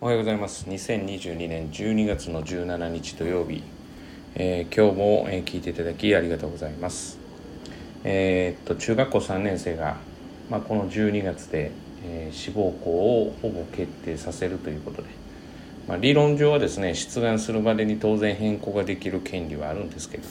[0.00, 0.64] おはようございます。
[0.68, 3.64] 2022年12月の17日土曜日、
[4.36, 7.18] えー、今日も、えー、聞いていただきありがとうございます。
[8.04, 9.96] えー、っと中学校3年生が、
[10.50, 11.72] まあ、この12月で、
[12.04, 15.08] えー、志望校をほぼ決定させるということで、
[15.88, 20.28] まあ、理論上はですね出願するまでに当然変更ができる権利はあるんですけれど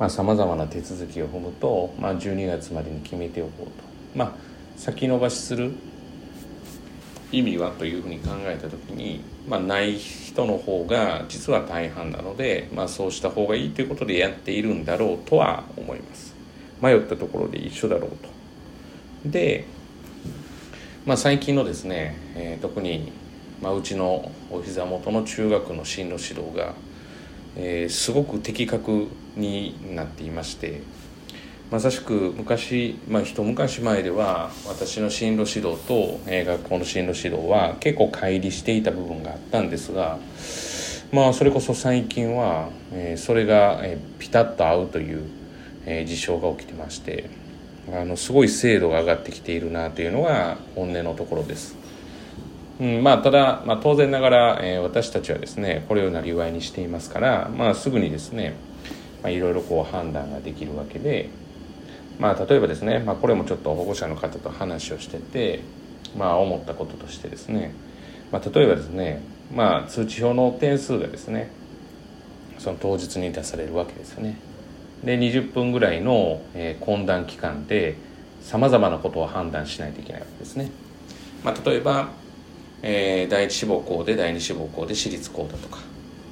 [0.00, 3.72] もさまざ、まな手続きを踏むと、まあ、12月までに決めておこうと。
[4.16, 5.72] まあ先延ばしする
[7.38, 16.34] 意味はというふうに考えた時に、まあ、ない人の方が実は大半なので、まあ、そうした方がいいということでやっているんだろうとは思います。
[16.80, 18.28] 迷ったところで一緒だろうと。
[19.26, 19.64] で、
[21.06, 23.12] まあ、最近のですね、えー、特に、
[23.60, 26.74] まあ、うちのお膝元の中学の進路指導が、
[27.56, 30.80] えー、すごく的確になっていまして
[31.70, 40.18] まさしく昔、まあ、一昔前では私の進路指導と、えー、学校の進路指導は結構乖離していた部分があったんですが
[41.10, 45.24] まあそれこそ最近は、えー、それが、えー、ピタッと合うという、
[45.86, 47.30] えー、事象が起きてまして
[47.92, 51.76] あのすごい精度が上がってきているなというのが本音のところです。
[52.80, 58.56] うんまあ、ただ、まあ、当然ながら、えー、私たちはですねこれをなりわいにしていますから、まあ、すぐにですね、
[59.22, 61.30] まあ、いろいろこう判断ができるわけで、
[62.18, 65.60] まあ、例えばですね、まあ、これもちょっと保護者の方と話をしてて、
[66.16, 67.74] まあ、思ったこととしてですね、
[68.30, 69.20] まあ、例えばですね、
[69.54, 71.50] まあ、通知表の点数がですね
[72.58, 74.38] その当日に出されるわけですよね。
[75.04, 77.96] で20分ぐらいの、えー、懇談期間で
[78.40, 80.70] さまざまなことを判断しないといけないわけですね、
[81.42, 82.08] まあ、例えば、
[82.82, 85.78] えー、第一志望校で第二志望校で私立校だとか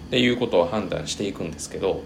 [0.07, 2.03] っていうことを判断していくんですけど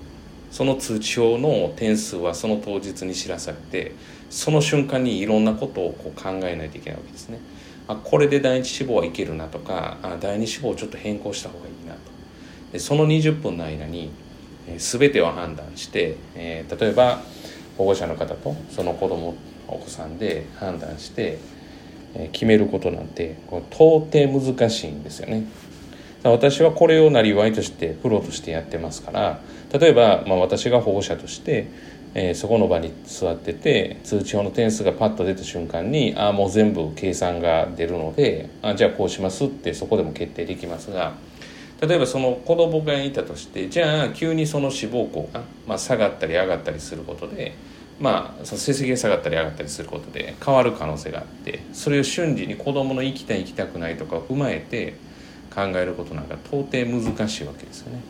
[0.51, 3.93] その通知表の点数はその当日に知らされて
[4.31, 7.39] その瞬間にいろんなことをこう考えないといけないわけですね。
[7.89, 12.01] あこれで第一志望はいけるなとかあ第二志望をちょっと変更した方がいいなと
[12.73, 14.11] でその20分の間に、
[14.67, 17.21] えー、全てを判断して、えー、例えば
[17.79, 19.37] 保護者の方とその子供
[19.69, 21.39] お子さんで判断して、
[22.15, 25.45] えー、決めることなんてこう到底難しいんですよね。
[26.31, 29.41] 私はこれをなりわいとしてプロとしてやってますから
[29.73, 31.69] 例えば、まあ、私が保護者として、
[32.15, 41.15] えー、そこの場に座ってて通知表の点数がパッと出た瞬間にああもう全部計算が出るのであじゃあこうしますってそこでも決定できますが
[41.81, 47.55] 例えばその子供がいたとしてじゃあ急にその志望校が、まあ、下がったり上がったりすることで
[47.99, 54.95] まあ、その成績が下がったり上がったりすることで変わる可能性があってそれを瞬時に子どもの行きたい行きたくないとかを踏まえて
[55.55, 58.01] 考えることなんか到底難しいわけですよね。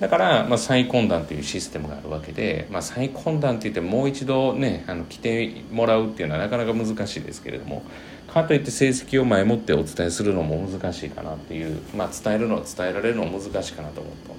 [0.00, 7.82] だから、まあ、再懇談というシステムがあるわけで、まあ、再懇談って言ってもう一度ねあの来てもらうっていうのはなかなか難しいですけれども
[8.26, 14.34] かといって成績を前もってお伝えするのも難しいかなっていう、まあ、伝えるのは伝えられるのも難しいかなと思うと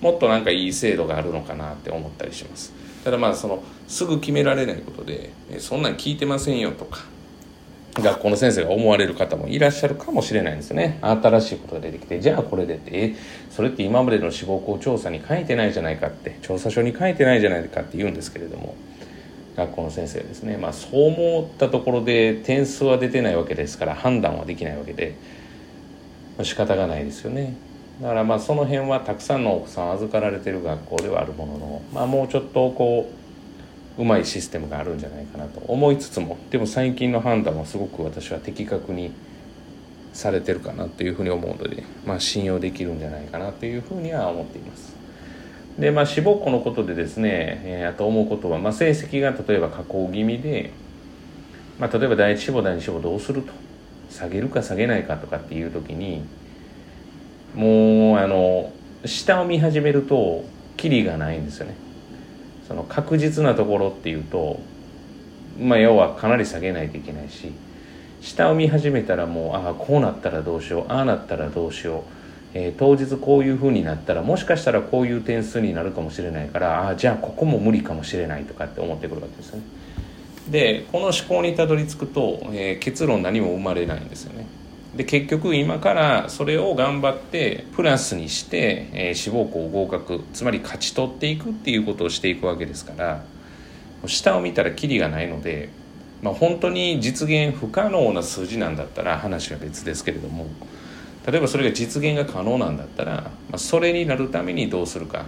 [0.00, 2.72] もっとなんかいい制度があるのかなって思ったりします
[3.04, 7.00] ただまあそのすぐ決められないことでそんなん聞いてませんよとか
[7.94, 10.98] 学校の先生が思われる方もいらっしゃるかもしれないんですね。
[11.02, 12.90] 新しいことが出てきてじゃあこれでって。
[12.92, 13.14] え
[13.50, 16.38] それって今までの志望校調査に書いてないじゃないかって。
[16.40, 18.74] 調査書に書いてないじゃないかって言うんですけれども。
[19.56, 20.56] 学校の先生はですね。
[20.56, 25.14] まあそう思ったところで点数は出てないわけですから判断はできないわけで、
[26.38, 27.54] ま、仕方がないですよね。
[28.00, 33.21] だからまあその辺はたくさんのお子さん預かられてる学校ではあるものの、まあ、もうちょっとこう
[33.98, 39.12] うまいシステムがあるんじゃないかなと思いつつもでも最近の判断はすごく私は的確に
[40.12, 44.94] されてるかなというふうに思うので、まあ、信用できるんじゃないかなというふうには思っています。
[45.78, 50.70] でまあ志望校のことでですね、えー、あと思うことは、まあ、成績が例えば下降気味で、
[51.78, 53.52] まあ、例えば第一志望第二志望どうすると
[54.10, 56.24] 下げるか下げないかとかっていう時に
[57.54, 58.70] もうあの
[59.06, 60.44] 下を見始めると
[60.76, 61.74] キリがないんですよね。
[62.72, 64.58] その確実なところっていうと、
[65.60, 67.52] まあ、要はかなり下げないといけないし
[68.22, 72.02] 下を見始めたらもうああこうなったらどうしようああなったらどうしよう、
[72.54, 79.64] えー、当日こういうふうになったらもしかしたらこういう点数になるかもしれないからああじゃあここも無理かもしれないとかって思ってくるわけですよね。
[80.48, 84.46] でこの思考にたどり着くと、えー、結論何も生まれないんですよね。
[84.96, 93.24] で結局今からそれを頑張ってプラスにして、え、志望校合格つまり勝ち取っていくっていうことをしていくわけですから
[94.06, 95.70] 下を見たらキリがないので、
[96.20, 100.46] まあ、本当に実現不可能な数字なんだったら話は別ですけれども
[101.26, 105.26] 例えばそれが実現が可能なんだったら、まあ、それになるためにどうするか。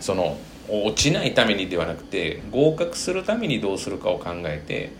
[0.00, 0.36] その
[0.68, 4.92] 落ちないためにではなくて合格するためにどうするかを考えて、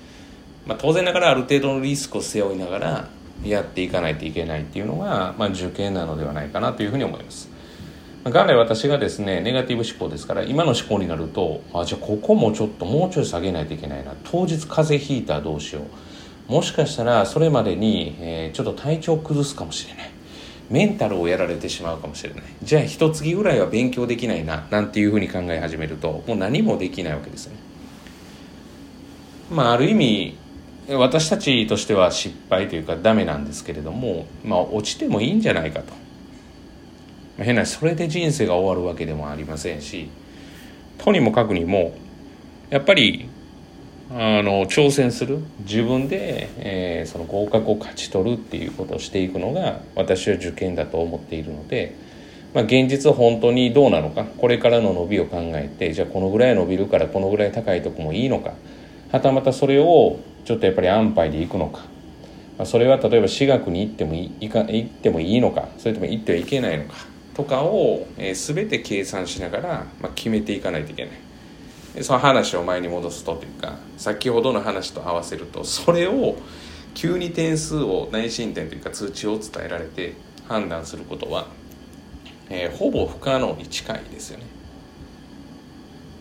[0.67, 3.09] まあ、当然ながらある程度のリスクを背負いながら
[3.45, 7.49] やっていかないといけないっていうのが、まあ、受験なのではないかなというふうに思います。
[8.25, 14.15] 元来私がですねネガティブ思考ですから今の思考になるとあじゃあここもちょっともうちょい下げないといけないな。
[14.25, 15.83] 当日風邪ひいたらどうしよ
[16.49, 16.53] う。
[16.53, 20.11] もしかしたらそれまでに、えー、ちょっと体調を崩すかもしれない。
[20.69, 22.43] メンタルをやられてしまうかもしれない。
[22.63, 27.57] じゃあ一月ぐらいは勉強できないななんていうふうに考え始めるともう何もできないわけですね。
[29.51, 30.37] まあある意味
[30.89, 35.93] 私たちとしては失敗というかダメなんですけれどもまあ落ちてもいいんじゃないかと。
[37.39, 40.09] 変なそれで人生が終わるわけでもありませんし
[40.97, 41.93] とにもかくにも
[42.71, 43.29] やっぱり
[44.11, 45.39] あの挑戦する。
[45.61, 51.97] 自分で、えー、その合格を勝ち取るっていうことをしていくのが私は受験だと思っているので、
[52.55, 58.55] まあ、現実本当にどうなのかこれからの伸びを考えてじゃあこのぐらい伸びるからこのぐらい高いとこもいいのか
[59.11, 61.81] はたまたそれをちょっとやっぱり安牌でいくのか、
[62.57, 66.95] まあ、それは例えば私学に行ってもいいか行ってもいいのかそれとも行ってはいけないのか
[67.35, 71.15] とかを、えー、全て計算しながら、まあ、決めていかないといけない。
[72.03, 76.37] その話を前に戻すとというか先ほどの話と合わせるとそれを
[76.93, 80.13] 急に点数を内申点というか通知を伝えられて
[80.47, 81.47] 判断することは、
[82.51, 84.56] えー、ほぼ不可能に近いですよね。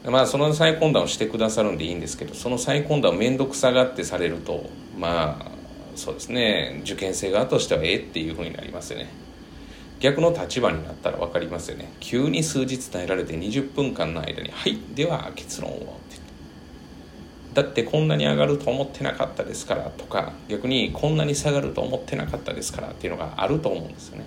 [0.10, 5.52] まあその再懇談をしてくださるんでいいんですけどその再懇談を面倒くさがってされるとまあ
[5.96, 9.10] そうですね受験生側としてはええっていうふうになりますよね。
[10.00, 15.75] 逆の立場になったら分かりますよね急に数日伝えられて20分間の間に「はいでは結論を」
[16.12, 16.19] って
[17.54, 24.25] だってこんなに上がると思ってなかったですからとか逆にこんなに下がると思ってなかったですからっていうのがあると思うんですよね。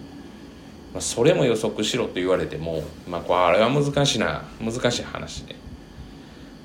[1.01, 5.55] それも予測しろと言われても、まあ、これは難しいな難しい話で。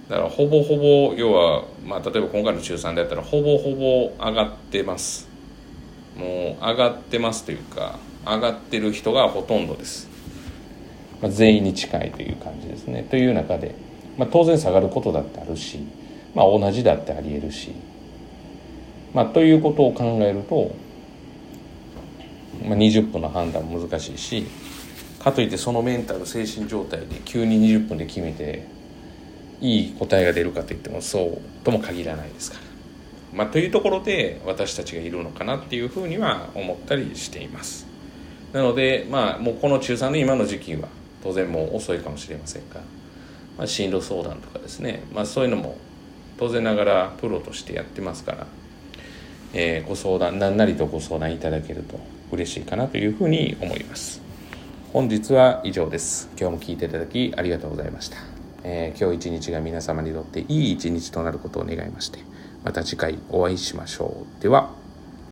[0.09, 5.29] だからほぼほぼ要は、まあ、例えば今回の中3でやったらほぼほぼ上がってます。
[6.17, 10.07] もう上がってますというか上がってる人がほとんどです、
[11.21, 13.07] まあ、全員に近いという感じですね。
[13.09, 13.75] という中で、
[14.17, 15.79] まあ、当然下がることだってあるし、
[16.35, 17.73] まあ、同じだってありえるし、
[19.13, 20.75] まあ、ということを考えると、
[22.63, 24.45] まあ、20分の判断も難しいし
[25.19, 28.67] かといってそのメンタル精神状態で急に20分で決めて
[29.63, 32.63] いい答えが出るかといってもそうとも限らないですから。
[33.33, 37.88] まあ、というところで私たちがいるのかなっていうふうには思ったりしています。
[38.51, 40.88] なのでまあもうこの中3の今の時期は
[41.24, 42.81] 当然もう遅いかもしれませんが、
[43.57, 45.77] まあ、進路相談とかですね、まあ、そういうのも
[46.38, 48.48] 当然ながらプロとしてやってますから、
[49.54, 52.00] えー、ご相談何なりとご相談いただけると
[52.31, 54.21] 嬉しいかなというふうに思います。
[54.92, 56.30] 本日は以上です。
[56.39, 58.18] 今日も聞いていただきありがとうございました、
[58.63, 62.19] えー、今日一日が皆様にとっていい一日となることを願いまして
[62.63, 64.42] また次回お会いしましょう。
[64.42, 64.82] では。